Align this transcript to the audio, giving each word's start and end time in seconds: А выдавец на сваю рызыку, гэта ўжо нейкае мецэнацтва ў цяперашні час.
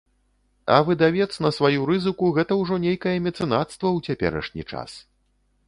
А 0.75 0.77
выдавец 0.87 1.27
на 1.45 1.51
сваю 1.57 1.85
рызыку, 1.91 2.31
гэта 2.39 2.57
ўжо 2.61 2.79
нейкае 2.87 3.15
мецэнацтва 3.29 3.87
ў 3.97 4.03
цяперашні 4.09 4.63
час. 4.71 4.91